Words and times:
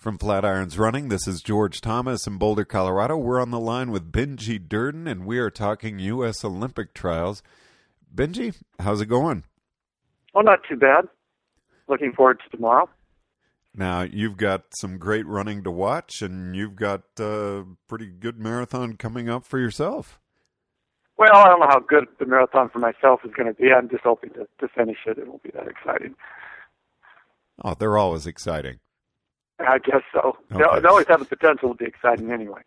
From 0.00 0.16
Flatirons 0.16 0.78
Running, 0.78 1.10
this 1.10 1.28
is 1.28 1.42
George 1.42 1.82
Thomas 1.82 2.26
in 2.26 2.38
Boulder, 2.38 2.64
Colorado. 2.64 3.18
We're 3.18 3.38
on 3.38 3.50
the 3.50 3.60
line 3.60 3.90
with 3.90 4.10
Benji 4.10 4.58
Durden, 4.58 5.06
and 5.06 5.26
we 5.26 5.38
are 5.38 5.50
talking 5.50 5.98
U.S. 5.98 6.42
Olympic 6.42 6.94
trials. 6.94 7.42
Benji, 8.12 8.56
how's 8.78 9.02
it 9.02 9.10
going? 9.10 9.44
Well, 10.32 10.42
not 10.42 10.60
too 10.66 10.76
bad. 10.76 11.06
Looking 11.86 12.14
forward 12.14 12.40
to 12.42 12.56
tomorrow. 12.56 12.88
Now, 13.74 14.00
you've 14.00 14.38
got 14.38 14.62
some 14.74 14.96
great 14.96 15.26
running 15.26 15.64
to 15.64 15.70
watch, 15.70 16.22
and 16.22 16.56
you've 16.56 16.76
got 16.76 17.02
a 17.18 17.64
pretty 17.86 18.06
good 18.06 18.38
marathon 18.38 18.96
coming 18.96 19.28
up 19.28 19.44
for 19.44 19.58
yourself. 19.58 20.18
Well, 21.18 21.36
I 21.36 21.44
don't 21.46 21.60
know 21.60 21.68
how 21.68 21.80
good 21.80 22.06
the 22.18 22.24
marathon 22.24 22.70
for 22.70 22.78
myself 22.78 23.20
is 23.22 23.32
going 23.36 23.54
to 23.54 23.60
be. 23.60 23.70
I'm 23.70 23.90
just 23.90 24.04
hoping 24.04 24.30
to, 24.30 24.48
to 24.60 24.68
finish 24.74 25.00
it. 25.06 25.18
It 25.18 25.28
won't 25.28 25.42
be 25.42 25.50
that 25.50 25.68
exciting. 25.68 26.14
Oh, 27.62 27.74
they're 27.78 27.98
always 27.98 28.26
exciting. 28.26 28.78
I 29.66 29.78
guess 29.78 30.02
so. 30.12 30.36
Okay. 30.52 30.64
They, 30.74 30.80
they 30.80 30.88
always 30.88 31.06
have 31.08 31.20
the 31.20 31.26
potential 31.26 31.70
to 31.70 31.74
be 31.74 31.84
exciting 31.84 32.32
anyway. 32.32 32.62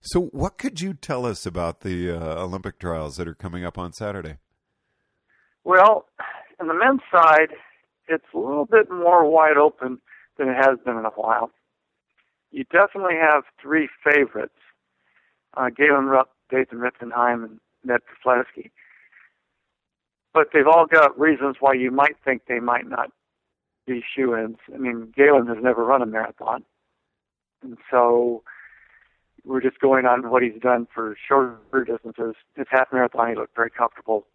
So, 0.00 0.22
what 0.32 0.58
could 0.58 0.80
you 0.80 0.94
tell 0.94 1.24
us 1.24 1.46
about 1.46 1.80
the 1.80 2.10
uh, 2.10 2.42
Olympic 2.42 2.78
trials 2.78 3.16
that 3.16 3.28
are 3.28 3.34
coming 3.34 3.64
up 3.64 3.78
on 3.78 3.92
Saturday? 3.92 4.38
Well, 5.64 6.06
on 6.60 6.66
the 6.66 6.74
men's 6.74 7.02
side, 7.10 7.50
it's 8.08 8.24
a 8.34 8.38
little 8.38 8.64
bit 8.64 8.90
more 8.90 9.24
wide 9.30 9.56
open 9.56 9.98
than 10.38 10.48
it 10.48 10.56
has 10.56 10.78
been 10.84 10.96
in 10.96 11.04
a 11.04 11.10
while. 11.10 11.50
You 12.50 12.64
definitely 12.64 13.14
have 13.14 13.44
three 13.60 13.88
favorites: 14.04 14.58
uh, 15.56 15.70
Galen 15.70 16.06
Rupp, 16.06 16.30
Dathan 16.50 16.80
Ritzenheim, 16.80 17.44
and 17.44 17.60
Meb 17.86 18.00
Keflezighi. 18.10 18.70
But 20.34 20.48
they've 20.52 20.66
all 20.66 20.86
got 20.86 21.18
reasons 21.18 21.56
why 21.60 21.74
you 21.74 21.90
might 21.90 22.16
think 22.24 22.42
they 22.48 22.58
might 22.58 22.88
not 22.88 23.12
be 23.86 24.02
shoe-ins. 24.14 24.58
I 24.72 24.78
mean, 24.78 25.12
Galen 25.16 25.46
has 25.46 25.58
never 25.60 25.84
run 25.84 26.02
a 26.02 26.06
marathon, 26.06 26.64
and 27.62 27.78
so 27.90 28.42
we're 29.44 29.60
just 29.60 29.80
going 29.80 30.06
on 30.06 30.30
what 30.30 30.42
he's 30.42 30.60
done 30.60 30.86
for 30.92 31.16
shorter 31.28 31.84
distances. 31.84 32.36
His 32.54 32.66
half 32.70 32.88
marathon, 32.92 33.30
he 33.30 33.34
looked 33.34 33.56
very 33.56 33.70
comfortable. 33.70 34.26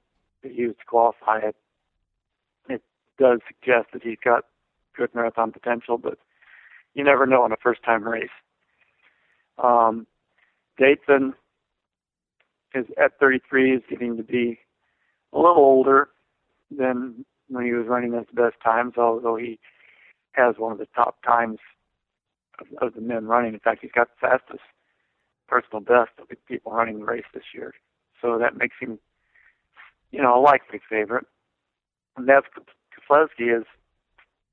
He 0.43 0.49
used 0.49 0.79
to 0.79 0.85
qualify 0.85 1.39
it. 1.39 1.55
It 2.69 2.83
does 3.17 3.39
suggest 3.47 3.87
that 3.93 4.03
he's 4.03 4.17
got 4.23 4.45
good 4.95 5.13
marathon 5.15 5.51
potential, 5.51 5.97
but 5.97 6.17
you 6.93 7.03
never 7.03 7.25
know 7.25 7.45
in 7.45 7.51
a 7.51 7.57
first-time 7.57 8.03
race. 8.03 8.29
Um, 9.63 10.07
Dathan 10.77 11.33
is 12.75 12.85
at 13.01 13.19
33 13.19 13.75
is 13.75 13.83
getting 13.89 14.17
to 14.17 14.23
be 14.23 14.59
a 15.33 15.37
little 15.37 15.57
older 15.57 16.09
than 16.75 17.25
when 17.49 17.65
he 17.65 17.71
was 17.71 17.87
running 17.87 18.13
his 18.13 18.25
best 18.33 18.55
times, 18.63 18.93
although 18.97 19.35
he 19.35 19.59
has 20.33 20.55
one 20.57 20.71
of 20.71 20.77
the 20.77 20.87
top 20.95 21.21
times 21.23 21.59
of, 22.59 22.67
of 22.81 22.93
the 22.93 23.01
men 23.01 23.25
running. 23.25 23.53
In 23.53 23.59
fact, 23.59 23.79
he's 23.81 23.91
got 23.91 24.09
the 24.09 24.27
fastest 24.27 24.63
personal 25.47 25.81
best 25.81 26.11
of 26.19 26.27
the 26.29 26.35
people 26.47 26.71
running 26.71 26.99
the 26.99 27.05
race 27.05 27.25
this 27.33 27.43
year. 27.53 27.73
So 28.21 28.37
that 28.37 28.57
makes 28.57 28.75
him, 28.79 28.99
you 30.11 30.21
know, 30.21 30.37
a 30.37 30.41
likely 30.41 30.81
favorite. 30.89 31.25
And 32.15 32.27
Meb 32.27 32.43
Keflezighi 33.09 33.59
is 33.59 33.65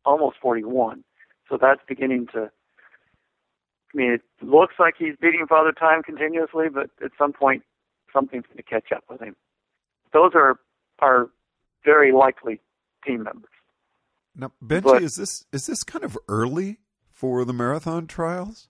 almost 0.05 0.37
41. 0.41 1.05
So 1.49 1.59
that's 1.61 1.81
beginning 1.89 2.29
to, 2.35 2.51
I 3.95 3.97
mean, 3.97 4.13
it 4.13 4.23
looks 4.43 4.75
like 4.79 4.95
he's 4.99 5.17
beating 5.21 5.47
Father 5.49 5.73
Time 5.73 6.03
continuously, 6.03 6.67
but 6.73 6.91
at 7.05 7.11
some 7.19 7.33
point, 7.33 7.63
something's 8.13 8.45
going 8.47 8.57
to 8.57 8.63
catch 8.63 8.93
up 8.95 9.05
with 9.11 9.21
him. 9.21 9.37
Those 10.13 10.33
are 10.35 10.57
are 11.01 11.29
very 11.85 12.13
likely 12.13 12.61
team 13.07 13.23
members. 13.25 13.51
Now, 14.37 14.53
Benji, 14.63 14.83
But- 14.83 15.03
is 15.03 15.15
this 15.17 15.45
is 15.53 15.67
this 15.67 15.83
kind 15.85 16.05
of 16.05 16.19
early 16.29 16.79
for 17.13 17.45
the 17.45 17.53
marathon 17.53 18.07
trials? 18.07 18.69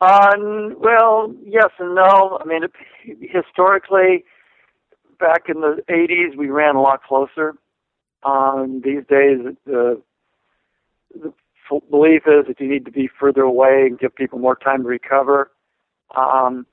Uh, 0.00 0.30
n- 0.34 0.76
well, 0.78 1.34
yes 1.44 1.70
and 1.78 1.94
no. 1.94 2.38
I 2.40 2.44
mean, 2.46 2.62
it, 2.64 2.72
historically, 3.20 4.24
back 5.18 5.48
in 5.48 5.60
the 5.60 5.82
80s, 5.90 6.36
we 6.36 6.48
ran 6.48 6.74
a 6.74 6.80
lot 6.80 7.02
closer. 7.02 7.54
Um, 8.22 8.80
these 8.82 9.02
days, 9.08 9.38
the, 9.66 10.00
the 11.14 11.32
belief 11.90 12.22
is 12.26 12.46
that 12.46 12.58
you 12.60 12.68
need 12.68 12.86
to 12.86 12.90
be 12.90 13.08
further 13.08 13.42
away 13.42 13.86
and 13.86 13.98
give 13.98 14.14
people 14.14 14.38
more 14.38 14.56
time 14.56 14.82
to 14.82 14.88
recover. 14.88 15.50
Um, 16.16 16.66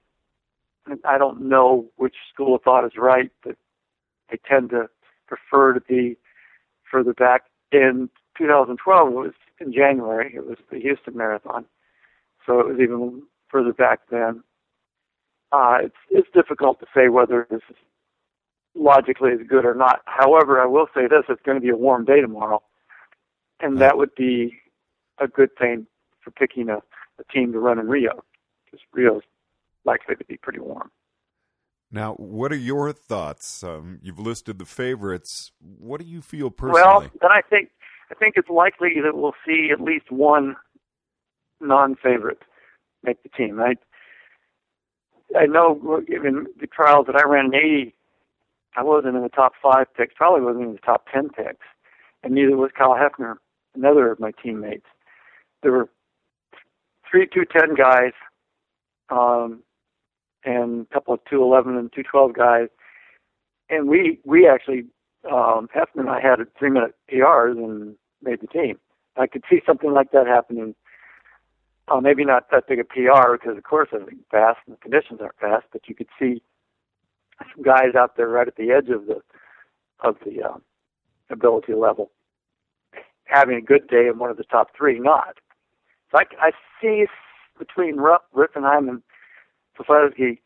I 1.04 1.18
don't 1.18 1.42
know 1.50 1.88
which 1.98 2.16
school 2.34 2.56
of 2.56 2.62
thought 2.62 2.86
is 2.86 2.94
right, 2.98 3.30
but 3.44 3.58
they 4.30 4.40
tend 4.50 4.70
to 4.70 4.90
prefer 5.28 5.74
to 5.74 5.82
be 5.82 6.18
further 6.92 7.14
back. 7.14 7.44
In 7.72 8.10
2012, 8.38 9.10
it 9.10 9.12
was 9.14 9.34
in 9.60 9.74
January. 9.74 10.34
It 10.34 10.48
was 10.48 10.58
the 10.72 10.80
Houston 10.80 11.18
Marathon 11.18 11.66
so 12.48 12.62
it 12.62 12.68
was 12.68 12.80
even 12.80 13.24
further 13.50 13.74
back 13.74 14.00
then. 14.10 14.44
Uh, 15.52 15.78
it's 15.84 15.96
it's 16.10 16.30
difficult 16.34 16.80
to 16.80 16.88
say 16.96 17.10
whether 17.10 17.46
this 17.50 17.62
is 17.70 17.76
logically 18.76 19.32
is 19.32 19.48
good 19.48 19.66
or 19.66 19.76
not. 19.76 20.02
However, 20.06 20.60
I 20.60 20.66
will 20.66 20.88
say 20.96 21.04
this: 21.04 21.24
it's 21.30 21.42
going 21.44 21.58
to 21.58 21.62
be 21.62 21.70
a 21.70 21.76
warm 21.76 22.06
day 22.06 22.22
tomorrow, 22.22 22.64
and 23.60 23.80
that 23.80 23.98
would 23.98 24.16
be 24.16 24.58
a 25.20 25.28
good 25.28 25.56
thing 25.58 25.88
for 26.22 26.32
picking 26.32 26.70
a, 26.70 26.78
a 26.78 27.24
team 27.32 27.52
to 27.54 27.60
run 27.60 27.80
in 27.80 27.88
Rio, 27.88 28.24
because 28.66 28.80
Rio's 28.94 29.24
likely 29.86 30.16
to 30.16 30.26
be 30.26 30.38
pretty 30.38 30.60
warm. 30.60 30.92
Now, 31.92 32.14
what 32.16 32.52
are 32.52 32.58
your 32.58 32.92
thoughts? 32.92 33.64
Um, 33.64 34.00
you've 34.02 34.20
listed 34.20 34.60
the 34.60 34.66
favorites. 34.66 35.52
What 35.62 36.02
do 36.02 36.06
you 36.06 36.22
feel 36.22 36.50
personally? 36.50 36.82
Well, 36.82 37.00
then 37.22 37.32
I 37.32 37.42
think 37.50 37.70
I 38.12 38.16
think 38.16 38.34
it's 38.38 38.50
likely 38.50 38.96
that 39.04 39.16
we'll 39.16 39.36
see 39.46 39.70
at 39.72 39.80
least 39.80 40.12
one 40.12 40.56
non-favorite 41.62 42.44
make 43.04 43.24
the 43.24 43.30
team. 43.30 43.60
I 43.60 43.76
I 45.38 45.46
know 45.46 46.04
in 46.08 46.48
the 46.60 46.68
trials 46.68 47.08
that 47.08 47.16
I 47.16 47.28
ran 47.28 47.48
in 47.48 47.56
'80, 47.56 47.96
I 48.76 48.84
wasn't 48.84 49.16
in 49.16 49.24
the 49.24 49.30
top 49.30 49.54
five 49.62 49.88
picks. 49.96 50.14
Probably 50.14 50.42
wasn't 50.42 50.66
in 50.66 50.74
the 50.74 50.80
top 50.80 51.06
ten 51.12 51.30
picks, 51.30 51.66
and 52.24 52.34
neither 52.34 52.58
was 52.58 52.72
Kyle 52.78 52.96
Heffner, 52.96 53.36
another 53.76 54.12
of 54.12 54.20
my 54.20 54.32
teammates. 54.44 54.86
There 55.64 55.72
were 55.72 55.90
three 57.10 57.28
two 57.28 57.46
ten 57.46 57.76
guys, 57.76 58.14
um, 59.10 59.64
and 60.48 60.88
a 60.90 60.94
couple 60.94 61.14
of 61.14 61.20
two 61.30 61.42
eleven 61.42 61.76
and 61.76 61.92
two 61.94 62.04
twelve 62.04 62.34
guys, 62.34 62.70
and 63.70 63.88
we 63.88 64.20
we 64.24 64.48
actually 64.48 64.86
um, 65.26 65.68
Heffner 65.76 66.02
and 66.02 66.10
I 66.10 66.22
had 66.22 66.40
three 66.58 66.70
minute 66.70 66.96
PRs 67.12 67.58
and 67.58 67.96
made 68.22 68.40
the 68.42 68.48
team. 68.48 68.80
I 69.18 69.28
could 69.28 69.44
see 69.50 69.62
something 69.66 69.92
like 69.92 70.12
that 70.12 70.28
happening. 70.28 70.76
Uh, 71.90 72.02
maybe 72.02 72.26
not 72.26 72.50
that 72.52 72.68
big 72.68 72.80
a 72.80 72.84
PR 72.84 73.34
because 73.34 73.58
of 73.58 73.64
course 73.64 73.90
everything's 73.94 74.26
fast 74.32 74.60
and 74.66 74.76
the 74.76 74.80
conditions 74.80 75.20
aren't 75.22 75.40
fast, 75.40 75.66
but 75.72 75.82
you 75.88 75.96
could 75.96 76.10
see 76.20 76.42
some 77.40 77.64
guys 77.64 77.96
out 77.98 78.18
there 78.18 78.28
right 78.28 78.48
at 78.48 78.56
the 78.56 78.72
edge 78.72 78.90
of 78.90 79.08
the 79.08 79.22
of 80.02 80.16
the 80.26 80.44
uh, 80.44 80.58
ability 81.30 81.74
level 81.74 82.12
having 83.26 83.58
a 83.58 83.62
good 83.62 83.88
day 83.88 84.08
and 84.08 84.20
one 84.20 84.30
of 84.30 84.38
the 84.38 84.44
top 84.44 84.70
three 84.76 85.00
not. 85.00 85.38
So 86.12 86.20
I, 86.20 86.24
I 86.40 86.52
see 86.82 87.06
between 87.60 87.98
Rupp, 87.98 88.26
Ritzenheim, 88.34 88.88
and 88.88 89.02
Keflezighi, 89.78 90.40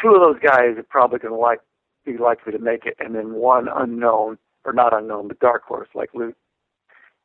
two 0.00 0.14
of 0.14 0.20
those 0.20 0.40
guys 0.42 0.76
are 0.76 0.86
probably 0.88 1.18
going 1.18 1.34
to 1.34 1.38
like 1.38 1.60
be 2.04 2.18
likely 2.18 2.52
to 2.52 2.58
make 2.58 2.86
it, 2.86 2.96
and 2.98 3.14
then 3.14 3.34
one 3.34 3.68
unknown 3.74 4.38
or 4.64 4.72
not 4.72 4.96
unknown, 4.96 5.28
but 5.28 5.38
dark 5.40 5.64
horse 5.64 5.88
like 5.94 6.10
Luke 6.14 6.36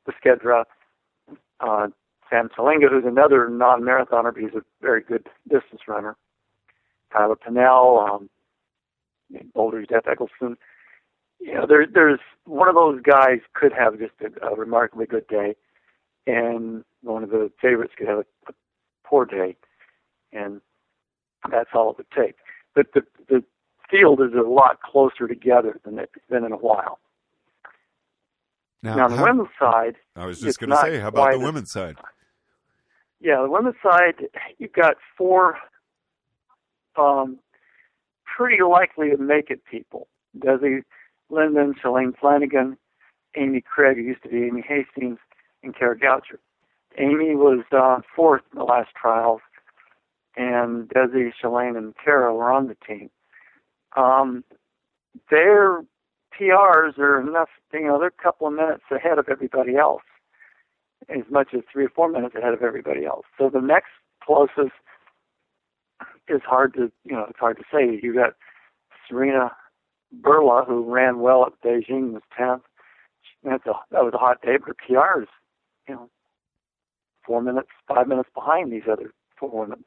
Puskedra, 0.08 0.64
uh, 1.60 1.88
Sam 2.30 2.50
Chelanga, 2.50 2.90
who's 2.90 3.06
another 3.06 3.50
non-marathoner, 3.50 4.34
but 4.34 4.42
he's 4.42 4.56
a 4.56 4.64
very 4.82 5.02
good 5.02 5.28
distance 5.50 5.82
runner. 5.88 6.16
Tyler 7.12 7.36
Pennel, 7.36 8.00
um, 8.00 8.30
Boulder's 9.54 9.88
Jeff 9.90 10.08
Eggleston. 10.08 10.58
you 11.40 11.54
know, 11.54 11.66
there, 11.68 11.86
there's 11.92 12.20
one 12.46 12.68
of 12.68 12.76
those 12.76 13.02
guys 13.02 13.40
could 13.54 13.72
have 13.74 14.00
just 14.00 14.14
a, 14.22 14.48
a 14.48 14.56
remarkably 14.56 15.06
good 15.06 15.28
day, 15.28 15.56
and 16.26 16.84
one 17.02 17.24
of 17.24 17.30
the 17.30 17.52
favorites 17.62 17.94
could 17.98 18.08
have 18.08 18.20
a, 18.20 18.26
a 18.50 18.54
poor 19.06 19.26
day, 19.26 19.56
and 20.34 20.62
that's 21.52 21.70
all 21.74 21.92
it 21.92 21.98
would 21.98 22.12
take. 22.12 22.36
But 22.76 22.88
the 22.94 23.02
the 23.30 23.44
field 23.90 24.22
is 24.22 24.34
a 24.34 24.48
lot 24.48 24.82
closer 24.82 25.28
together 25.28 25.80
than 25.86 26.00
it 26.00 26.12
than 26.30 26.44
in 26.44 26.52
a 26.52 26.58
while. 26.58 27.00
Now, 28.84 28.96
Now, 28.96 29.06
on 29.06 29.12
the 29.12 29.18
how- 29.18 29.24
women's 29.24 29.50
side, 29.60 29.96
I 30.16 30.26
was 30.26 30.40
just 30.40 30.60
going 30.60 30.70
to 30.70 30.78
say, 30.78 31.00
how 31.00 31.08
about 31.08 31.32
the 31.32 31.40
women's 31.40 31.72
side? 31.72 31.98
yeah, 33.20 33.42
the 33.42 33.50
women's 33.50 33.76
side, 33.82 34.28
you've 34.60 34.74
got 34.74 34.98
four 35.18 35.58
um, 36.96 37.40
pretty 38.26 38.62
likely 38.64 39.10
to 39.10 39.18
make 39.18 39.50
it 39.50 39.64
people. 39.66 40.08
Desi 40.38 40.84
Linden, 41.30 41.74
Shalane 41.84 42.18
Flanagan, 42.20 42.78
Amy 43.36 43.62
Cragg, 43.62 43.96
who 43.96 44.02
used 44.04 44.24
to 44.24 44.30
be 44.30 44.44
Amy 44.44 44.62
Hastings, 44.68 45.18
and 45.64 45.76
Kara 45.76 45.98
Goucher. 45.98 46.38
Amy 46.98 47.36
was 47.36 47.64
uh, 47.72 48.00
fourth 48.16 48.42
in 48.54 48.60
the 48.60 48.64
last 48.66 48.90
trials, 49.00 49.42
and 50.38 50.90
Desi, 50.90 51.32
Shalane, 51.44 51.78
and 51.78 51.94
Kara 52.04 52.34
were 52.34 52.52
on 52.52 52.68
the 52.68 52.78
team. 52.88 53.10
Um, 53.96 54.44
their 55.32 55.84
PRs 56.40 56.98
are 57.00 57.20
enough, 57.20 57.50
you 57.74 57.86
know, 57.86 58.00
they're 58.00 58.10
a 58.10 58.24
couple 58.24 58.48
of 58.48 58.54
minutes 58.54 58.84
ahead 58.92 59.18
of 59.20 59.28
everybody 59.30 59.76
else 59.76 60.04
as 61.10 61.24
much 61.30 61.50
as 61.54 61.62
three 61.72 61.86
or 61.86 61.90
four 61.90 62.10
minutes 62.10 62.36
ahead 62.36 62.54
of 62.54 62.62
everybody 62.62 63.06
else. 63.06 63.26
So 63.38 63.50
the 63.50 63.62
next 63.62 63.90
closest 64.24 64.74
is 66.28 66.42
hard 66.46 66.74
to 66.74 66.92
you 67.06 67.14
know 67.14 67.26
it's 67.30 67.40
hard 67.40 67.58
to 67.58 67.64
say. 67.72 68.00
You 68.02 68.14
got 68.14 68.34
Serena 69.08 69.52
Burla 70.22 70.66
who 70.68 70.92
ran 70.94 71.20
well 71.20 71.46
at 71.46 71.54
Beijing 71.66 72.14
was 72.14 72.24
tenth. 72.38 72.64
That's 73.44 73.66
a 73.66 73.74
that 73.92 74.04
was 74.04 74.14
a 74.14 74.18
hot 74.18 74.42
day, 74.42 74.58
but 74.58 74.70
her 74.70 74.76
PR 75.16 75.22
is 75.24 75.30
you 75.88 75.96
know 75.96 76.10
four 77.26 77.42
minutes, 77.42 77.70
five 77.88 78.08
minutes 78.08 78.30
behind 78.34 78.72
these 78.72 78.88
other 78.92 79.14
four 79.40 79.50
women. 79.52 79.84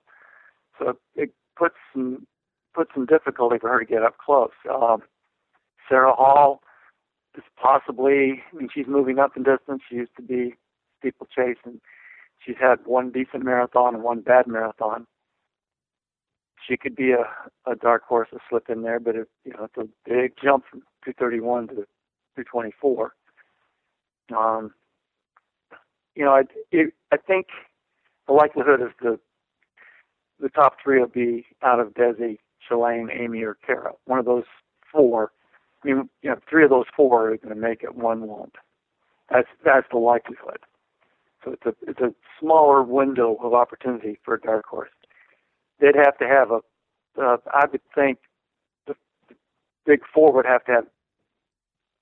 So 0.81 0.99
it 1.15 1.33
puts 1.57 1.77
some 1.93 2.27
puts 2.75 2.91
some 2.95 3.07
difficulty 3.07 3.59
for 3.61 3.69
her 3.69 3.81
to 3.81 3.85
get 3.85 4.03
up 4.03 4.17
close. 4.19 4.51
Um, 4.73 5.03
Sarah 5.89 6.15
Hall 6.15 6.63
is 7.37 7.45
possibly 7.61 8.43
I 8.53 8.57
mean 8.57 8.69
she's 8.75 8.87
moving 8.89 9.19
up 9.19 9.37
in 9.37 9.43
distance. 9.43 9.83
She 9.89 9.97
used 9.97 10.17
to 10.17 10.23
be 10.23 10.55
steeplechase 10.99 11.59
and 11.65 11.81
she's 12.45 12.57
had 12.59 12.79
one 12.87 13.11
decent 13.11 13.45
marathon 13.45 13.95
and 13.95 14.03
one 14.03 14.21
bad 14.21 14.47
marathon. 14.47 15.07
She 16.67 16.77
could 16.77 16.97
be 16.97 17.13
a, 17.13 17.25
a 17.71 17.75
dark 17.77 18.05
horse 18.05 18.29
to 18.33 18.39
slip 18.49 18.69
in 18.69 18.83
there, 18.83 19.01
but 19.01 19.17
it, 19.17 19.29
you 19.45 19.53
know 19.53 19.65
it's 19.65 19.77
a 19.77 19.89
big 20.09 20.33
jump 20.43 20.65
from 20.71 20.81
231 21.05 21.69
to 21.69 21.75
224. 21.75 23.13
Um, 24.37 24.73
you 26.15 26.25
know, 26.25 26.33
I 26.33 26.43
it, 26.71 26.93
I 27.13 27.17
think 27.17 27.47
the 28.27 28.33
likelihood 28.33 28.81
is 28.81 28.91
the 29.01 29.19
the 30.41 30.49
top 30.49 30.77
three 30.83 31.01
will 31.01 31.09
be 31.09 31.47
out 31.63 31.81
of 31.81 31.95
Desi, 31.95 32.39
Shalane, 32.69 33.09
Amy, 33.19 33.43
or 33.43 33.57
Kara. 33.67 33.93
One 34.07 34.19
of 34.19 34.25
those 34.25 34.45
four. 34.93 35.33
I 35.83 35.89
mean, 35.89 36.09
you 36.23 36.31
know, 36.31 36.37
three 36.49 36.65
of 36.65 36.71
those 36.71 36.87
four 36.95 37.31
are 37.31 37.37
going 37.37 37.55
to 37.55 37.61
make 37.61 37.83
it. 37.83 37.95
One 37.95 38.27
won't. 38.27 38.57
That's 39.31 39.49
that's 39.65 39.87
the 39.91 39.99
likelihood. 39.99 40.59
So 41.45 41.53
it's 41.53 41.65
a 41.65 41.75
it's 41.89 42.01
a 42.01 42.15
smaller 42.39 42.83
window 42.83 43.37
of 43.43 43.55
opportunity 43.55 44.19
for 44.25 44.35
a 44.35 44.41
dark 44.41 44.67
horse. 44.67 44.91
They'd 45.81 45.97
have 45.97 46.19
to 46.19 46.27
have 46.27 46.51
a, 46.51 46.61
uh, 47.21 47.37
I 47.53 47.65
would 47.71 47.81
think, 47.95 48.19
the, 48.87 48.95
the 49.29 49.35
big 49.87 50.01
four 50.13 50.33
would 50.33 50.45
have 50.45 50.65
to 50.67 50.73
have 50.73 50.85
a 50.85 50.91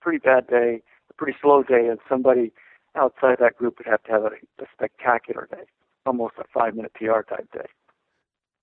pretty 0.00 0.18
bad 0.18 0.48
day, 0.48 0.82
a 1.10 1.14
pretty 1.14 1.38
slow 1.40 1.62
day, 1.62 1.86
and 1.88 1.98
somebody 2.08 2.52
outside 2.96 3.36
that 3.38 3.56
group 3.56 3.78
would 3.78 3.86
have 3.86 4.02
to 4.04 4.10
have 4.10 4.22
a, 4.24 4.30
a 4.60 4.66
spectacular 4.74 5.48
day, 5.50 5.64
almost 6.06 6.34
a 6.38 6.44
five 6.52 6.74
minute 6.74 6.92
PR 6.94 7.20
type 7.20 7.48
day. 7.52 7.66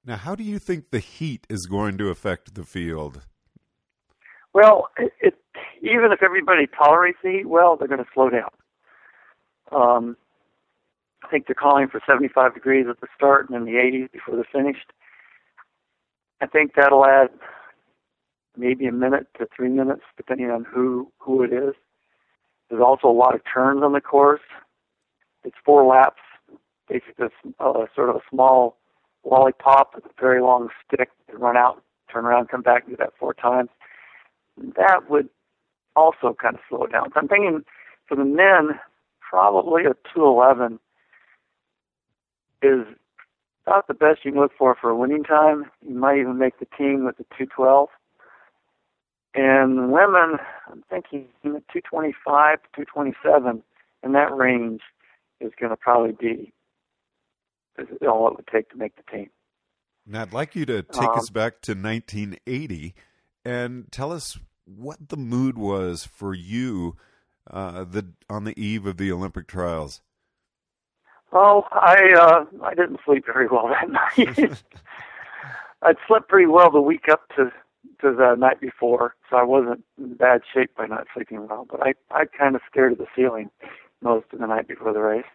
Now, 0.06 0.18
how 0.18 0.36
do 0.36 0.44
you 0.44 0.60
think 0.60 0.92
the 0.92 1.00
heat 1.00 1.48
is 1.50 1.66
going 1.66 1.98
to 1.98 2.10
affect 2.10 2.54
the 2.54 2.64
field? 2.64 3.24
Well, 4.54 4.90
it, 4.98 5.12
it 5.20 5.34
even 5.82 6.12
if 6.12 6.22
everybody 6.22 6.68
tolerates 6.68 7.18
the 7.24 7.32
heat 7.32 7.50
well, 7.50 7.76
they're 7.76 7.88
going 7.88 8.04
to 8.04 8.10
slow 8.14 8.30
down. 8.30 8.50
Um, 9.72 10.16
I 11.24 11.28
think 11.30 11.48
they're 11.48 11.56
calling 11.56 11.88
for 11.88 12.00
75 12.06 12.54
degrees 12.54 12.86
at 12.88 13.02
the 13.02 13.08
start 13.16 13.50
and 13.50 13.58
in 13.58 13.66
the 13.66 13.80
80s 13.80 14.12
before 14.12 14.36
they're 14.36 14.46
finished. 14.52 14.94
I 16.40 16.46
think 16.46 16.74
that'll 16.76 17.06
add 17.06 17.30
maybe 18.56 18.86
a 18.86 18.92
minute 18.92 19.28
to 19.40 19.48
three 19.56 19.70
minutes, 19.70 20.04
depending 20.18 20.52
on 20.52 20.66
who 20.66 21.12
who 21.18 21.44
it 21.44 21.52
is. 21.52 21.74
There's 22.70 22.82
also 22.82 23.08
a 23.08 23.10
lot 23.10 23.34
of 23.34 23.42
turns 23.52 23.82
on 23.84 23.94
the 23.94 24.02
course. 24.02 24.42
It's 25.44 25.56
four 25.66 25.84
laps, 25.86 26.22
basically 26.88 27.28
uh, 27.60 27.86
sort 27.96 28.10
of 28.10 28.18
a 28.18 28.22
small 28.30 28.78
lollipop 29.26 29.96
with 29.96 30.06
a 30.06 30.22
very 30.22 30.42
long 30.42 30.70
stick 30.86 31.10
to 31.30 31.38
run 31.38 31.58
out, 31.58 31.82
turn 32.12 32.26
around, 32.26 32.50
come 32.50 32.62
back, 32.62 32.88
do 32.88 32.96
that 32.98 33.14
four 33.20 33.34
times. 33.34 33.70
That 34.58 35.10
would 35.10 35.30
also 35.96 36.36
kind 36.40 36.56
of 36.56 36.62
slow 36.70 36.84
it 36.84 36.92
down. 36.92 37.10
So 37.14 37.20
I'm 37.20 37.28
thinking 37.28 37.64
for 38.08 38.16
the 38.16 38.26
men, 38.26 38.80
probably 39.20 39.84
a 39.84 39.94
211 40.14 40.80
is 42.62 42.86
about 43.66 43.88
the 43.88 43.94
best 43.94 44.24
you 44.24 44.32
can 44.32 44.42
look 44.42 44.52
for 44.58 44.76
for 44.80 44.90
a 44.90 44.96
winning 44.96 45.24
time. 45.24 45.66
You 45.88 45.96
might 45.96 46.20
even 46.20 46.38
make 46.38 46.60
the 46.60 46.68
team 46.78 47.06
with 47.06 47.18
the 47.18 47.24
212. 47.38 47.90
And 49.34 49.92
women, 49.92 50.38
I'm 50.72 50.84
thinking 50.90 51.28
225 51.44 52.62
to 52.62 52.68
227 52.76 53.64
in 54.04 54.12
that 54.14 54.34
range 54.34 54.82
is 55.42 55.52
going 55.60 55.72
to 55.72 55.76
probably 55.76 56.14
be 56.14 56.54
all 58.08 58.28
it 58.30 58.36
would 58.38 58.48
take 58.48 58.70
to 58.70 58.78
make 58.78 58.96
the 58.96 59.04
team. 59.12 59.30
Now, 60.08 60.22
I'd 60.22 60.34
like 60.34 60.56
you 60.56 60.66
to 60.68 60.84
take 60.84 61.10
Um, 61.10 61.18
us 61.18 61.30
back 61.30 61.62
to 61.62 61.72
1980 61.74 62.94
and 63.44 63.92
tell 63.92 64.12
us 64.12 64.38
what 64.66 65.10
the 65.10 65.18
mood 65.18 65.58
was 65.58 66.06
for 66.06 66.34
you 66.34 66.96
uh, 67.50 67.84
the 67.84 68.08
on 68.30 68.44
the 68.44 68.60
eve 68.60 68.86
of 68.88 68.98
the 68.98 69.12
Olympic 69.12 69.48
trials. 69.48 70.02
Oh, 71.32 71.64
I 71.72 72.14
uh, 72.18 72.46
I 72.64 72.74
didn't 72.76 73.00
sleep 73.06 73.26
very 73.26 73.48
well 73.48 73.68
that 73.70 73.90
night. 74.18 74.64
I'd 75.82 75.98
slept 76.08 76.30
pretty 76.30 76.48
well 76.48 76.72
the 76.72 76.82
week 76.82 77.10
up 77.10 77.28
to 77.36 77.52
to 78.02 78.14
the 78.16 78.36
night 78.36 78.60
before, 78.60 79.16
so 79.30 79.38
I 79.38 79.44
wasn't 79.44 79.84
in 79.98 80.16
bad 80.16 80.42
shape 80.54 80.76
by 80.76 80.88
not 80.88 81.08
sleeping 81.14 81.48
well. 81.48 81.68
But 81.70 81.82
I 81.86 81.94
I 82.12 82.26
kind 82.26 82.56
of 82.56 82.62
stared 82.70 82.94
at 82.94 82.98
the 82.98 83.08
ceiling 83.16 83.50
most 84.02 84.26
of 84.34 84.40
the 84.40 84.48
night 84.48 84.68
before 84.68 84.94
the 84.94 85.02
race, 85.02 85.26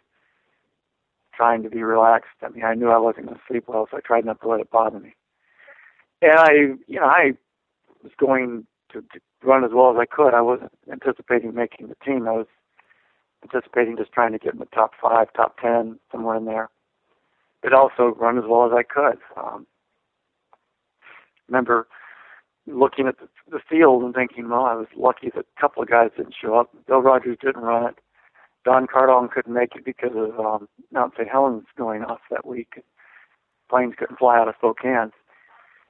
trying 1.41 1.63
to 1.63 1.71
be 1.71 1.83
relaxed. 1.83 2.37
I 2.43 2.51
mean, 2.51 2.65
I 2.65 2.75
knew 2.75 2.91
I 2.91 2.99
wasn't 2.99 3.25
going 3.25 3.39
to 3.39 3.43
sleep 3.49 3.65
well, 3.67 3.89
so 3.91 3.97
I 3.97 4.01
tried 4.01 4.27
not 4.27 4.43
to 4.43 4.49
let 4.49 4.61
it 4.61 4.71
bother 4.71 5.01
me. 5.01 5.15
And 6.21 6.35
I, 6.35 6.53
you 6.87 7.01
know, 7.01 7.07
I 7.07 7.33
was 8.03 8.13
going 8.19 8.67
to, 8.93 9.01
to 9.01 9.21
run 9.43 9.65
as 9.65 9.71
well 9.73 9.91
as 9.91 9.97
I 9.99 10.05
could. 10.05 10.35
I 10.35 10.43
wasn't 10.43 10.73
anticipating 10.93 11.55
making 11.55 11.89
the 11.89 11.97
team. 12.05 12.29
I 12.29 12.33
was 12.33 12.47
anticipating 13.43 13.97
just 13.97 14.13
trying 14.13 14.33
to 14.33 14.39
get 14.39 14.53
in 14.53 14.59
the 14.59 14.67
top 14.67 14.91
five, 15.01 15.33
top 15.33 15.59
ten, 15.59 15.99
somewhere 16.13 16.37
in 16.37 16.45
there. 16.45 16.69
But 17.63 17.73
also 17.73 18.15
run 18.19 18.37
as 18.37 18.45
well 18.47 18.67
as 18.67 18.73
I 18.77 18.83
could. 18.83 19.19
Um, 19.35 19.67
remember 21.49 21.89
looking 22.67 23.07
at 23.07 23.19
the, 23.19 23.29
the 23.51 23.61
field 23.67 24.03
and 24.03 24.15
thinking, 24.15 24.51
well, 24.51 24.67
I 24.67 24.75
was 24.75 24.89
lucky 24.95 25.31
that 25.35 25.47
a 25.57 25.61
couple 25.61 25.83
of 25.83 25.89
guys 25.89 26.11
didn't 26.19 26.35
show 26.39 26.55
up. 26.57 26.69
Bill 26.87 27.01
Rodgers 27.01 27.39
didn't 27.41 27.63
run 27.63 27.87
it. 27.87 27.99
Don 28.65 28.87
Kardong 28.87 29.31
couldn't 29.31 29.55
make 29.55 29.75
it 29.75 29.85
because 29.85 30.13
of 30.15 30.39
um, 30.39 30.69
Mount 30.93 31.15
St. 31.17 31.29
Helens 31.29 31.65
going 31.79 32.03
off 32.03 32.21
that 32.31 32.47
week. 32.47 32.83
Planes 33.69 33.95
couldn't 33.99 34.19
fly 34.19 34.39
out 34.39 34.49
of 34.49 34.55
Spokane. 34.59 35.13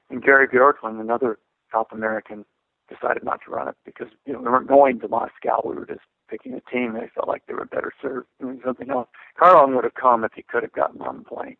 And 0.09 0.23
Gary 0.23 0.47
Bjorklund, 0.47 0.99
another 0.99 1.39
South 1.71 1.87
American, 1.91 2.45
decided 2.89 3.23
not 3.23 3.39
to 3.45 3.51
run 3.51 3.67
it 3.67 3.75
because 3.85 4.07
you 4.25 4.33
know 4.33 4.39
we 4.39 4.49
weren't 4.49 4.67
going 4.67 4.99
to 4.99 5.07
Moscow. 5.07 5.61
We 5.63 5.75
were 5.75 5.85
just 5.85 6.01
picking 6.29 6.53
a 6.53 6.61
team. 6.71 6.93
They 6.93 7.09
felt 7.13 7.27
like 7.27 7.43
they 7.47 7.53
were 7.53 7.65
better 7.65 7.93
served 8.01 8.27
doing 8.39 8.61
something 8.63 8.89
else. 8.89 9.07
Cardone 9.39 9.75
would 9.75 9.83
have 9.83 9.93
come 9.93 10.23
if 10.23 10.33
he 10.33 10.43
could 10.43 10.63
have 10.63 10.73
gotten 10.73 11.01
on 11.01 11.19
the 11.19 11.23
plane. 11.23 11.57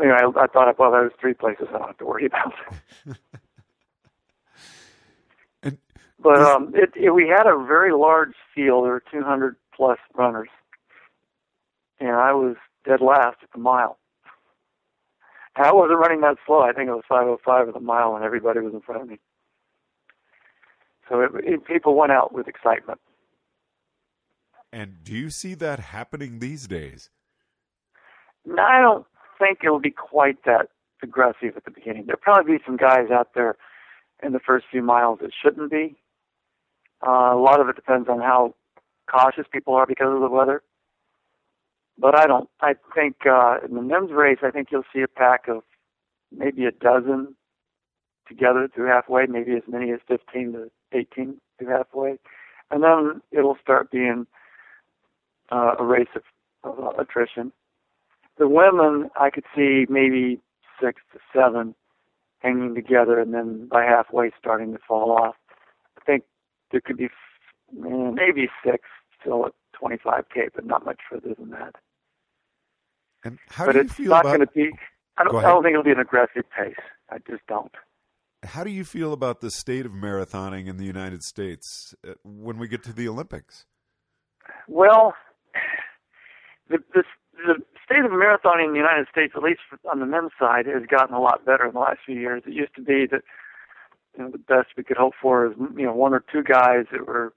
Anyway, 0.00 0.16
I, 0.18 0.40
I 0.40 0.46
thought, 0.46 0.78
well, 0.78 0.90
there's 0.90 1.12
three 1.20 1.34
places 1.34 1.66
I 1.68 1.78
don't 1.78 1.86
have 1.88 1.98
to 1.98 2.06
worry 2.06 2.26
about. 2.26 2.54
But 6.20 6.40
um, 6.40 6.72
it, 6.74 6.90
it, 6.96 7.10
we 7.10 7.28
had 7.28 7.46
a 7.46 7.64
very 7.66 7.92
large 7.92 8.34
field. 8.54 8.84
There 8.84 8.92
were 8.92 9.02
200 9.12 9.56
plus 9.74 9.98
runners, 10.14 10.48
and 12.00 12.10
I 12.12 12.32
was 12.32 12.56
dead 12.86 13.00
last 13.00 13.38
at 13.42 13.50
the 13.52 13.58
mile. 13.58 13.98
And 15.56 15.66
I 15.66 15.72
wasn't 15.72 15.98
running 15.98 16.20
that 16.22 16.36
slow. 16.46 16.60
I 16.60 16.72
think 16.72 16.88
it 16.88 16.92
was 16.92 17.04
5:05 17.10 17.68
at 17.68 17.74
the 17.74 17.80
mile, 17.80 18.14
and 18.16 18.24
everybody 18.24 18.60
was 18.60 18.74
in 18.74 18.80
front 18.80 19.02
of 19.02 19.08
me. 19.08 19.18
So 21.08 21.20
it, 21.20 21.30
it, 21.44 21.66
people 21.66 21.94
went 21.96 22.12
out 22.12 22.32
with 22.32 22.48
excitement. 22.48 23.00
and 24.72 25.04
do 25.04 25.12
you 25.14 25.30
see 25.30 25.54
that 25.54 25.78
happening 25.78 26.38
these 26.38 26.66
days? 26.66 27.10
And 28.46 28.58
I 28.58 28.80
don't 28.80 29.06
think 29.38 29.58
it'll 29.62 29.80
be 29.80 29.90
quite 29.90 30.44
that 30.44 30.68
aggressive 31.02 31.56
at 31.56 31.64
the 31.64 31.70
beginning. 31.70 32.06
There'll 32.06 32.20
probably 32.20 32.56
be 32.56 32.64
some 32.64 32.76
guys 32.76 33.10
out 33.12 33.34
there 33.34 33.56
in 34.22 34.32
the 34.32 34.40
first 34.40 34.66
few 34.70 34.82
miles 34.82 35.18
that 35.20 35.30
shouldn't 35.40 35.70
be, 35.70 35.96
Uh, 37.06 37.34
a 37.34 37.40
lot 37.40 37.60
of 37.60 37.68
it 37.68 37.76
depends 37.76 38.08
on 38.08 38.20
how 38.20 38.54
cautious 39.10 39.46
people 39.52 39.74
are 39.74 39.86
because 39.86 40.12
of 40.12 40.20
the 40.20 40.28
weather. 40.28 40.62
But 41.98 42.18
I 42.18 42.26
don't. 42.26 42.48
I 42.60 42.74
think 42.94 43.26
uh, 43.26 43.58
in 43.64 43.74
the 43.74 43.82
men's 43.82 44.10
race, 44.10 44.38
I 44.42 44.50
think 44.50 44.68
you'll 44.72 44.84
see 44.92 45.02
a 45.02 45.08
pack 45.08 45.48
of 45.48 45.62
maybe 46.36 46.64
a 46.64 46.72
dozen 46.72 47.36
together 48.26 48.68
through 48.74 48.88
halfway, 48.88 49.26
maybe 49.26 49.52
as 49.52 49.62
many 49.68 49.92
as 49.92 50.00
15 50.08 50.52
to 50.52 50.70
18 50.92 51.36
through 51.58 51.68
halfway, 51.68 52.18
and 52.70 52.82
then 52.82 53.20
it'll 53.30 53.58
start 53.62 53.90
being 53.90 54.26
uh, 55.52 55.74
a 55.78 55.84
race 55.84 56.08
of, 56.16 56.22
of 56.64 56.98
attrition. 56.98 57.52
The 58.38 58.48
women, 58.48 59.10
I 59.18 59.30
could 59.30 59.44
see 59.54 59.86
maybe 59.88 60.40
six 60.80 61.00
to 61.12 61.20
seven 61.32 61.74
hanging 62.38 62.74
together, 62.74 63.20
and 63.20 63.32
then 63.32 63.68
by 63.70 63.84
halfway 63.84 64.30
starting 64.38 64.72
to 64.72 64.78
fall 64.86 65.12
off. 65.12 65.36
There 66.74 66.80
could 66.80 66.96
be 66.96 67.08
maybe 67.72 68.48
six 68.66 68.88
still 69.20 69.46
at 69.46 69.52
25k, 69.80 70.48
but 70.56 70.66
not 70.66 70.84
much 70.84 70.98
further 71.08 71.32
than 71.38 71.50
that. 71.50 71.76
And 73.22 73.38
how 73.48 73.66
but 73.66 73.72
do 73.72 73.78
you 73.78 73.84
it's 73.84 73.94
feel 73.94 74.10
not 74.10 74.22
about? 74.22 74.36
going 74.38 74.48
to 74.48 74.52
be. 74.52 74.70
I 75.16 75.22
don't. 75.22 75.36
I 75.36 75.42
don't 75.42 75.62
think 75.62 75.74
it'll 75.74 75.84
be 75.84 75.92
an 75.92 76.00
aggressive 76.00 76.42
pace. 76.50 76.74
I 77.10 77.18
just 77.18 77.46
don't. 77.46 77.70
How 78.42 78.64
do 78.64 78.72
you 78.72 78.84
feel 78.84 79.12
about 79.12 79.40
the 79.40 79.52
state 79.52 79.86
of 79.86 79.92
marathoning 79.92 80.66
in 80.66 80.76
the 80.76 80.84
United 80.84 81.22
States 81.22 81.94
uh, 82.04 82.14
when 82.24 82.58
we 82.58 82.66
get 82.66 82.82
to 82.84 82.92
the 82.92 83.06
Olympics? 83.06 83.66
Well, 84.66 85.14
the, 86.68 86.78
the 86.92 87.04
the 87.46 87.62
state 87.84 88.04
of 88.04 88.10
marathoning 88.10 88.66
in 88.66 88.72
the 88.72 88.78
United 88.78 89.06
States, 89.12 89.34
at 89.36 89.44
least 89.44 89.60
on 89.88 90.00
the 90.00 90.06
men's 90.06 90.32
side, 90.40 90.66
has 90.66 90.82
gotten 90.90 91.14
a 91.14 91.20
lot 91.20 91.46
better 91.46 91.66
in 91.66 91.74
the 91.74 91.78
last 91.78 92.00
few 92.04 92.18
years. 92.18 92.42
It 92.48 92.52
used 92.52 92.74
to 92.74 92.82
be 92.82 93.06
that 93.12 93.22
you 94.16 94.24
know 94.24 94.30
the 94.30 94.38
best 94.38 94.68
we 94.76 94.84
could 94.84 94.96
hope 94.96 95.14
for 95.20 95.46
is 95.46 95.52
you 95.76 95.84
know 95.84 95.94
one 95.94 96.14
or 96.14 96.24
two 96.32 96.42
guys 96.42 96.86
that 96.92 97.06
were 97.06 97.32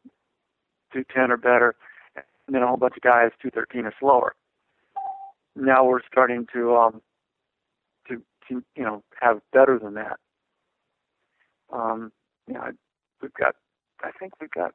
two 0.94 1.04
ten 1.14 1.32
or 1.32 1.38
better, 1.38 1.76
and 2.16 2.56
then 2.56 2.64
a 2.64 2.68
whole 2.68 2.78
bunch 2.78 2.96
of 2.98 3.04
guys 3.04 3.32
two 3.42 3.52
thirteen 3.52 3.86
or 3.86 3.94
slower. 4.00 4.36
Now 5.56 5.86
we're 5.86 6.02
starting 6.12 6.48
to 6.54 6.76
um 6.76 7.02
to, 8.08 8.22
to 8.50 8.64
you 8.76 8.84
know 8.84 9.04
have 9.22 9.42
better 9.52 9.80
than 9.80 9.96
that. 9.96 10.18
Um, 11.72 12.12
you 12.48 12.54
know, 12.54 12.72
we've 13.22 13.34
got 13.34 13.56
I 14.04 14.12
think 14.12 14.34
we've 14.40 14.52
got 14.52 14.74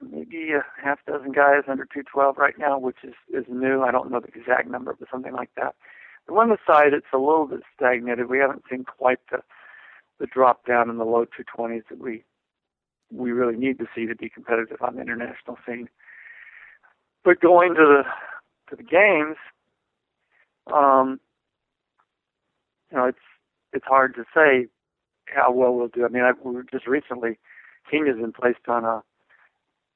maybe 0.00 0.52
a 0.52 0.64
half 0.82 0.98
dozen 1.06 1.32
guys 1.32 1.64
under 1.68 1.84
212 1.84 2.38
right 2.38 2.58
now, 2.58 2.78
which 2.78 2.98
is 3.04 3.14
is 3.32 3.44
new. 3.48 3.82
I 3.82 3.90
don't 3.90 4.10
know 4.10 4.20
the 4.20 4.28
exact 4.28 4.68
number, 4.68 4.94
but 4.98 5.08
something 5.10 5.32
like 5.32 5.50
that. 5.56 5.74
The 6.26 6.34
women's 6.34 6.60
side, 6.66 6.92
it's 6.92 7.06
a 7.12 7.18
little 7.18 7.46
bit 7.46 7.60
stagnated. 7.76 8.28
We 8.28 8.38
haven't 8.38 8.64
seen 8.70 8.84
quite 8.84 9.18
the 9.30 9.42
the 10.20 10.26
drop 10.26 10.66
down 10.66 10.90
in 10.90 10.98
the 10.98 11.04
low 11.04 11.24
220s 11.24 11.82
that 11.88 11.98
we 11.98 12.22
we 13.12 13.32
really 13.32 13.56
need 13.56 13.78
to 13.78 13.86
see 13.92 14.06
to 14.06 14.14
be 14.14 14.28
competitive 14.28 14.80
on 14.82 14.94
the 14.94 15.00
international 15.00 15.58
scene. 15.66 15.88
But 17.24 17.40
going 17.40 17.74
to 17.74 17.80
the 17.80 18.02
to 18.70 18.76
the 18.76 18.84
games, 18.84 19.36
um, 20.72 21.18
you 22.90 22.98
know, 22.98 23.06
it's 23.06 23.18
it's 23.72 23.86
hard 23.86 24.14
to 24.14 24.24
say 24.34 24.68
how 25.26 25.50
well 25.52 25.74
we'll 25.74 25.88
do. 25.88 26.04
I 26.04 26.08
mean, 26.08 26.22
I, 26.22 26.32
we 26.44 26.54
were 26.54 26.64
just 26.70 26.86
recently, 26.86 27.38
Kenya's 27.90 28.16
been 28.16 28.32
placed 28.32 28.68
on 28.68 28.84
a 28.84 29.02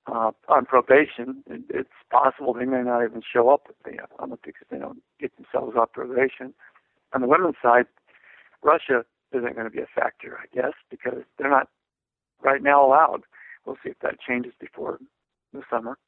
uh, 0.07 0.33
on 0.49 0.67
probation. 0.67 1.43
It, 1.49 1.63
it's 1.71 1.89
possible 2.11 2.53
they 2.53 2.67
may 2.67 2.83
not 2.83 3.05
even 3.05 3.23
show 3.23 3.49
up 3.49 3.69
at 3.69 3.77
the 3.85 3.99
Olympics 4.23 4.61
if 4.61 4.69
they 4.69 4.79
don't 4.79 5.03
get 5.21 5.33
themselves 5.37 5.77
off 5.77 5.93
probation. 5.93 6.53
On 7.15 7.21
the 7.21 7.29
women's 7.29 7.57
side, 7.63 7.87
Russia 8.63 9.05
isn't 9.35 9.55
going 9.55 9.67
to 9.67 9.71
be 9.71 9.83
a 9.83 9.87
factor, 9.95 10.39
I 10.39 10.47
guess, 10.55 10.73
because 10.91 11.23
they're 11.39 11.51
not 11.51 11.69
right 12.43 12.63
now 12.63 12.85
allowed. 12.85 13.23
We'll 13.65 13.77
see 13.83 13.91
if 13.91 13.99
that 14.01 14.21
changes 14.21 14.53
before 14.61 14.99
the 15.53 15.63
summer. 15.71 15.99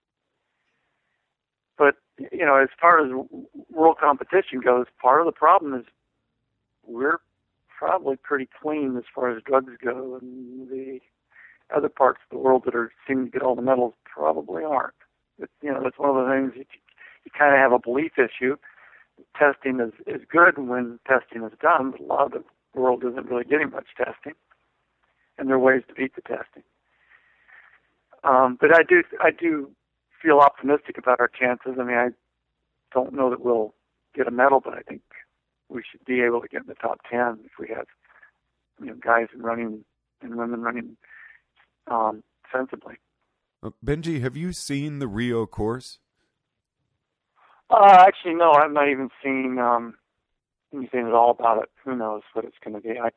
But 1.79 1.97
you 2.19 2.45
know, 2.45 2.57
as 2.57 2.69
far 2.81 3.05
as 3.05 3.13
world 3.71 3.97
competition 4.01 4.61
goes, 4.65 4.87
part 5.01 5.21
of 5.21 5.27
the 5.27 5.33
problem 5.33 5.75
is 5.75 5.85
we're 6.87 7.19
probably 7.79 8.17
pretty 8.17 8.49
clean 8.63 8.97
as 8.97 9.05
far 9.15 9.35
as 9.37 9.43
drugs 9.43 9.73
go, 9.83 10.19
and 10.21 10.69
the 10.71 11.01
other 11.75 11.89
parts 11.89 12.21
of 12.25 12.37
the 12.37 12.43
world 12.43 12.63
that 12.65 12.75
are 12.75 12.93
seeming 13.07 13.27
to 13.27 13.31
get 13.31 13.43
all 13.43 13.55
the 13.57 13.63
medals 13.63 13.95
probably 14.05 14.65
aren't. 14.65 14.95
It's, 15.39 15.53
you 15.63 15.71
know, 15.71 15.85
it's 15.85 15.99
one 15.99 16.11
of 16.11 16.17
the 16.17 16.33
things 16.33 16.53
you, 16.57 16.65
you 17.25 17.31
kind 17.37 17.55
of 17.55 17.61
have 17.61 17.73
a 17.73 17.79
belief 17.79 18.13
issue. 18.19 18.57
Testing 19.39 19.81
is 19.81 19.93
is 20.07 20.23
good 20.31 20.59
when 20.59 20.99
testing 21.07 21.43
is 21.43 21.53
done, 21.61 21.91
but 21.91 22.01
a 22.01 22.05
lot 22.05 22.27
of 22.27 22.33
the 22.33 22.45
world 22.77 23.05
isn't 23.05 23.27
really 23.27 23.45
getting 23.45 23.71
much 23.71 23.89
testing, 23.97 24.35
and 25.39 25.49
there 25.49 25.57
are 25.57 25.61
ways 25.61 25.83
to 25.89 25.95
beat 25.95 26.15
the 26.15 26.23
testing. 26.23 26.63
Um, 28.25 28.59
but 28.61 28.77
I 28.77 28.83
do 28.83 29.03
I 29.21 29.31
do 29.31 29.71
feel 30.23 30.39
optimistic 30.39 30.99
about 30.99 31.21
our 31.21 31.29
chances. 31.29 31.73
I 31.81 31.85
mean, 31.85 31.97
I 31.97 32.09
don't 32.93 33.13
know 33.13 33.31
that 33.31 33.45
we'll 33.45 33.75
get 34.15 34.27
a 34.27 34.31
medal, 34.31 34.61
but 34.61 34.75
I 34.75 34.81
think 34.81 35.03
we 35.69 35.83
should 35.91 36.05
be 36.05 36.21
able 36.21 36.41
to 36.41 36.49
get 36.49 36.63
in 36.63 36.69
the 36.69 36.75
top 36.75 37.01
ten 37.11 37.39
if 37.45 37.53
we 37.59 37.69
have 37.75 37.87
you 38.81 38.87
know 38.87 38.95
guys 38.95 39.29
running 39.37 39.85
and 40.23 40.37
women 40.37 40.63
running 40.63 40.97
um, 41.89 42.23
sensibly. 42.53 42.95
Uh, 43.63 43.71
Benji, 43.85 44.21
have 44.21 44.37
you 44.37 44.53
seen 44.53 44.99
the 44.99 45.09
Rio 45.09 45.47
course? 45.47 45.99
Uh, 47.71 48.05
actually, 48.07 48.35
no, 48.35 48.53
I've 48.53 48.71
not 48.71 48.89
even 48.89 49.11
seen 49.23 49.59
um, 49.59 49.95
anything 50.77 51.07
at 51.07 51.13
all 51.13 51.31
about 51.31 51.63
it. 51.63 51.71
Who 51.85 51.97
knows 51.97 52.23
what 52.33 52.45
it's 52.45 52.57
going 52.63 52.75
to 52.75 52.81
be? 52.81 52.99
I 52.99 53.11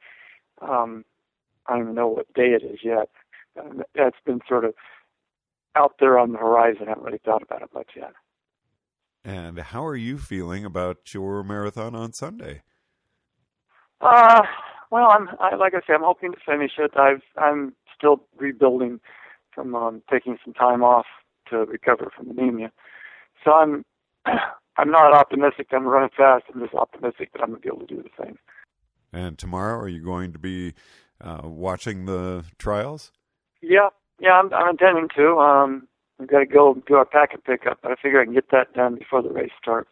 um, 0.61 1.05
I 1.67 1.73
don't 1.73 1.83
even 1.83 1.95
know 1.95 2.07
what 2.07 2.33
day 2.33 2.49
it 2.49 2.63
is 2.63 2.79
yet. 2.83 3.09
That's 3.95 4.17
been 4.25 4.39
sort 4.47 4.65
of 4.65 4.73
out 5.75 5.95
there 5.99 6.17
on 6.17 6.31
the 6.31 6.37
horizon. 6.37 6.83
I 6.85 6.89
haven't 6.89 7.03
really 7.03 7.21
thought 7.23 7.43
about 7.43 7.61
it 7.61 7.69
much 7.73 7.91
yet. 7.95 8.13
And 9.23 9.59
how 9.59 9.85
are 9.85 9.95
you 9.95 10.17
feeling 10.17 10.65
about 10.65 11.13
your 11.13 11.43
marathon 11.43 11.93
on 11.93 12.13
Sunday? 12.13 12.63
Uh, 14.01 14.43
well, 14.91 15.09
I'm 15.09 15.29
I, 15.39 15.55
like 15.55 15.73
I 15.73 15.79
say, 15.79 15.93
I'm 15.93 16.03
hoping 16.03 16.31
to 16.31 16.37
finish 16.45 16.71
it. 16.77 16.91
I've 16.95 17.21
I'm 17.37 17.73
still 17.95 18.23
rebuilding 18.37 18.99
from 19.53 19.75
um, 19.75 20.01
taking 20.09 20.37
some 20.43 20.53
time 20.53 20.83
off 20.83 21.05
to 21.49 21.57
recover 21.57 22.11
from 22.15 22.29
anemia. 22.29 22.71
So 23.43 23.51
I'm 23.51 23.85
I'm 24.79 24.91
not 24.91 25.13
optimistic 25.13 25.67
I'm 25.71 25.86
running 25.86 26.09
fast. 26.15 26.45
I'm 26.53 26.62
just 26.62 26.74
optimistic 26.74 27.33
that 27.33 27.41
I'm 27.41 27.50
gonna 27.50 27.59
be 27.59 27.67
able 27.67 27.86
to 27.86 27.95
do 27.95 28.03
the 28.03 28.24
thing. 28.24 28.38
And 29.12 29.38
tomorrow, 29.38 29.77
are 29.79 29.88
you 29.89 30.01
going 30.01 30.33
to 30.33 30.39
be 30.39 30.74
uh, 31.19 31.41
watching 31.43 32.05
the 32.05 32.45
trials? 32.57 33.12
Yeah, 33.62 33.89
yeah, 34.19 34.33
I'm 34.33 34.53
I'm 34.53 34.69
intending 34.69 35.09
to. 35.17 35.38
Um, 35.38 35.88
we've 36.17 36.29
got 36.29 36.39
to 36.39 36.45
go 36.45 36.81
do 36.88 36.95
our 36.95 37.05
packet 37.05 37.43
pickup, 37.43 37.79
but 37.81 37.91
I 37.91 37.95
figure 37.95 38.21
I 38.21 38.25
can 38.25 38.33
get 38.33 38.51
that 38.51 38.74
done 38.74 38.95
before 38.95 39.21
the 39.21 39.29
race 39.29 39.51
starts, 39.62 39.91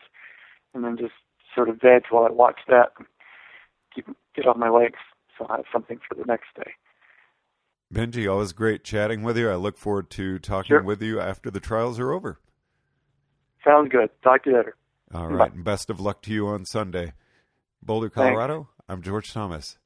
and 0.74 0.84
then 0.84 0.98
just 0.98 1.14
sort 1.54 1.70
of 1.70 1.82
veg 1.82 2.04
while 2.10 2.26
I 2.26 2.32
watch 2.32 2.60
that, 2.68 2.92
and 2.98 3.08
keep 3.94 4.06
get 4.36 4.46
on 4.46 4.60
my 4.60 4.70
legs, 4.70 5.00
so 5.38 5.48
I 5.50 5.58
have 5.58 5.66
something 5.74 6.00
for 6.08 6.16
the 6.16 6.26
next 6.26 6.48
day. 6.56 6.72
Benji, 7.94 8.30
always 8.30 8.54
great 8.54 8.84
chatting 8.84 9.24
with 9.24 9.38
you. 9.38 9.50
I 9.50 9.56
look 9.56 9.78
forward 9.78 10.10
to 10.12 10.40
talking 10.40 10.68
Sure. 10.68 10.84
with 10.84 11.02
you 11.02 11.20
after 11.20 11.50
the 11.50 11.62
trials 11.62 12.00
are 12.00 12.12
over. 12.12 12.40
Sounds 13.68 13.90
good. 13.92 14.10
Talk 14.24 14.44
to 14.44 14.50
you 14.52 14.58
later. 14.58 14.76
All 15.14 15.28
right. 15.28 15.50
Bye. 15.50 15.56
and 15.56 15.64
best 15.64 15.90
of 15.90 16.00
luck 16.00 16.22
to 16.24 16.32
you 16.32 16.48
on 16.48 16.66
Sunday. 16.66 17.14
Boulder, 17.82 18.10
Thanks. 18.10 18.30
Colorado. 18.30 18.70
I'm 18.88 19.02
George 19.02 19.32
Thomas. 19.34 19.78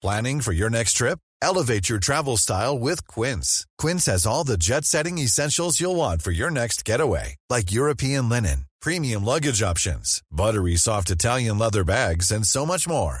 Planning 0.00 0.40
for 0.40 0.52
your 0.52 0.70
next 0.70 0.94
trip? 0.94 1.18
Elevate 1.40 1.88
your 1.88 1.98
travel 1.98 2.36
style 2.36 2.78
with 2.78 3.06
Quince. 3.06 3.66
Quince 3.78 4.06
has 4.06 4.26
all 4.26 4.44
the 4.44 4.56
jet 4.56 4.84
setting 4.84 5.18
essentials 5.18 5.80
you'll 5.80 5.96
want 5.96 6.22
for 6.22 6.30
your 6.30 6.50
next 6.50 6.84
getaway, 6.84 7.36
like 7.50 7.72
European 7.72 8.28
linen, 8.28 8.66
premium 8.80 9.24
luggage 9.24 9.62
options, 9.62 10.22
buttery 10.30 10.76
soft 10.76 11.10
Italian 11.10 11.58
leather 11.58 11.84
bags, 11.84 12.30
and 12.30 12.46
so 12.46 12.64
much 12.66 12.86
more. 12.88 13.20